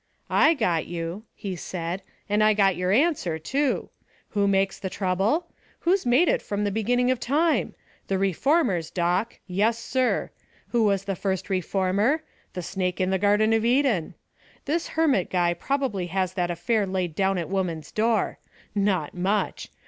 "I 0.31 0.55
got 0.55 0.87
you," 0.87 1.25
he 1.35 1.55
said, 1.55 2.01
"and 2.27 2.43
I 2.43 2.55
got 2.55 2.75
your 2.75 2.91
answer, 2.91 3.37
too. 3.37 3.91
Who 4.29 4.47
makes 4.47 4.79
the 4.79 4.89
trouble? 4.89 5.45
Who's 5.81 6.07
made 6.07 6.27
it 6.27 6.41
from 6.41 6.63
the 6.63 6.71
beginning 6.71 7.11
of 7.11 7.19
time? 7.19 7.75
The 8.07 8.17
reformers, 8.17 8.89
Doc. 8.89 9.37
Yes, 9.45 9.77
sir. 9.77 10.31
Who 10.69 10.85
was 10.85 11.03
the 11.03 11.15
first 11.15 11.51
reformer? 11.51 12.23
The 12.53 12.63
snake 12.63 12.99
in 12.99 13.11
the 13.11 13.19
garden 13.19 13.53
of 13.53 13.63
Eden. 13.63 14.15
This 14.65 14.87
hermit 14.87 15.29
guy 15.29 15.53
probably 15.53 16.07
has 16.07 16.33
that 16.33 16.49
affair 16.49 16.87
laid 16.87 17.13
down 17.13 17.37
at 17.37 17.47
woman's 17.47 17.91
door. 17.91 18.39
Not 18.73 19.13
much. 19.13 19.69